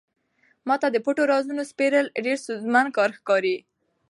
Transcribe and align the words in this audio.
ما 0.67 0.75
ته 0.81 0.87
د 0.91 0.97
پټو 1.05 1.23
رازونو 1.31 1.61
سپړل 1.71 2.05
ډېر 2.25 2.37
ستونزمن 2.43 2.85
کار 2.97 3.09
ښکاري. 3.17 3.57